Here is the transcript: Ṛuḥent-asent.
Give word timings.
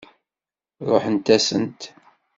Ṛuḥent-asent. 0.89 1.81